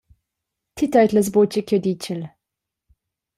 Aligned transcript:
Ti 0.75 0.85
teidlas 0.93 1.27
buca 1.33 1.49
tgei 1.53 1.65
che 1.67 1.77
jeu 1.77 1.81
ditgel. 1.85 2.21